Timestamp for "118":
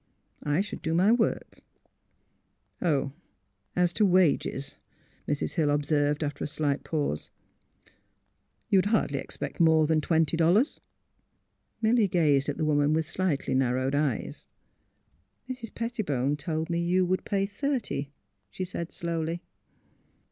2.79-2.79